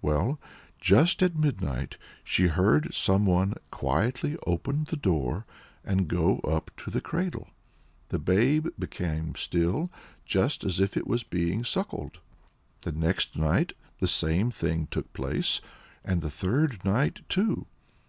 Well, 0.00 0.38
just 0.80 1.24
at 1.24 1.34
midnight 1.34 1.96
she 2.22 2.46
heard 2.46 2.94
some 2.94 3.26
one 3.26 3.54
quietly 3.72 4.36
open 4.46 4.84
the 4.84 4.94
door 4.96 5.44
and 5.84 6.06
go 6.06 6.38
up 6.44 6.70
to 6.76 6.90
the 6.92 7.00
cradle. 7.00 7.48
The 8.10 8.20
babe 8.20 8.68
became 8.78 9.34
still, 9.34 9.90
just 10.24 10.62
as 10.62 10.78
if 10.78 10.96
it 10.96 11.08
was 11.08 11.24
being 11.24 11.64
suckled. 11.64 12.20
The 12.82 12.92
next 12.92 13.34
night 13.34 13.72
the 13.98 14.06
same 14.06 14.52
thing 14.52 14.86
took 14.86 15.12
place, 15.12 15.60
and 16.04 16.22
the 16.22 16.30
third 16.30 16.84
night, 16.84 17.22
too. 17.28 17.66